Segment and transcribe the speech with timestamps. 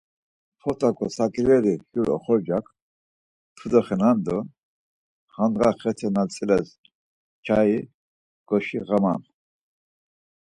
[0.61, 2.65] Fot̆a godzoǩoreri jur oxorcak,
[3.55, 4.37] tude xenan do
[5.35, 6.69] handğa xete na'tziles
[7.45, 7.71] çai
[8.47, 9.21] goşiğaman.